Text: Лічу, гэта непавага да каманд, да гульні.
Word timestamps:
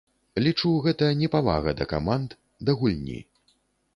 Лічу, 0.45 0.71
гэта 0.85 1.09
непавага 1.19 1.75
да 1.81 1.85
каманд, 1.93 2.29
да 2.69 2.79
гульні. 2.83 3.19